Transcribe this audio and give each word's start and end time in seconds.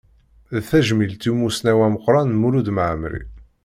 D 0.55 0.57
tajmilt 0.69 1.21
i 1.27 1.29
umussnaw 1.33 1.79
ameqqran 1.87 2.37
Mulud 2.41 2.67
Mɛemmri. 2.75 3.21